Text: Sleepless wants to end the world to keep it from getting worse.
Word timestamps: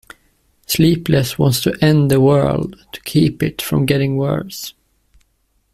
Sleepless 0.65 1.37
wants 1.37 1.61
to 1.61 1.77
end 1.79 2.09
the 2.09 2.19
world 2.19 2.87
to 2.91 2.99
keep 3.01 3.43
it 3.43 3.61
from 3.61 3.85
getting 3.85 4.17
worse. 4.17 4.73